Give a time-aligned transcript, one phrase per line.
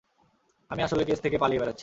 [0.71, 1.79] আমি আসলে কেস থেকে পালিয়ে বেড়াচ্ছি!